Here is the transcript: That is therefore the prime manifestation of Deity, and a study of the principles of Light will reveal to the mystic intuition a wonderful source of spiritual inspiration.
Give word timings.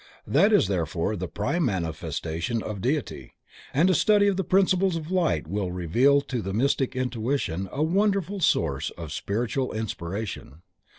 That 0.25 0.51
is 0.51 0.67
therefore 0.67 1.15
the 1.15 1.27
prime 1.27 1.63
manifestation 1.65 2.63
of 2.63 2.81
Deity, 2.81 3.35
and 3.71 3.87
a 3.87 3.93
study 3.93 4.25
of 4.27 4.35
the 4.35 4.43
principles 4.43 4.95
of 4.95 5.11
Light 5.11 5.45
will 5.45 5.71
reveal 5.71 6.21
to 6.21 6.41
the 6.41 6.53
mystic 6.53 6.95
intuition 6.95 7.69
a 7.71 7.83
wonderful 7.83 8.39
source 8.39 8.89
of 8.97 9.11
spiritual 9.11 9.71
inspiration. 9.73 10.63